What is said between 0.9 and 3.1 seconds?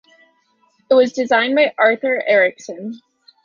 was designed by Arthur Erickson.